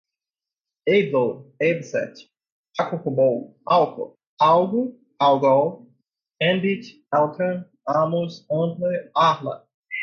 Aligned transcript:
able, 0.97 1.29
abset, 1.59 2.15
acucobol, 2.81 3.37
alcor, 3.67 4.15
algo, 4.39 4.97
algol, 5.19 5.85
ambit, 6.47 6.83
altran, 7.13 7.57
amos, 7.85 8.33
ample, 8.49 8.93
arla 9.29 9.55